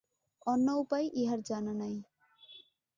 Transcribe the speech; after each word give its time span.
অন্য 0.47 0.67
উপায় 0.81 1.07
ইহার 1.13 1.39
জানা 1.43 1.73
নাই। 1.73 1.95